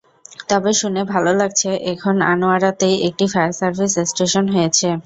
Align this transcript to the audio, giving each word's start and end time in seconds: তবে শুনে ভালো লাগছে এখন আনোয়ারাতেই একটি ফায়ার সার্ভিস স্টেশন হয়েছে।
তবে 0.49 0.71
শুনে 0.73 1.01
ভালো 1.13 1.31
লাগছে 1.33 1.69
এখন 1.93 2.15
আনোয়ারাতেই 2.31 2.95
একটি 3.07 3.25
ফায়ার 3.33 3.53
সার্ভিস 3.59 3.93
স্টেশন 4.11 4.45
হয়েছে। 4.53 4.87